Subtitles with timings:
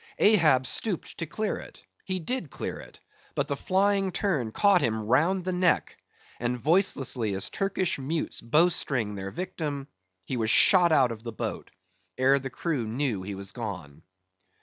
[0.17, 2.99] Ahab stooped to clear it; he did clear it;
[3.35, 5.95] but the flying turn caught him round the neck,
[6.39, 9.87] and voicelessly as Turkish mutes bowstring their victim,
[10.25, 11.69] he was shot out of the boat,
[12.17, 14.01] ere the crew knew he was gone.